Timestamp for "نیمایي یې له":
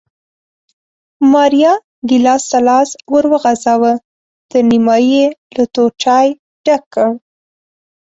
4.71-5.63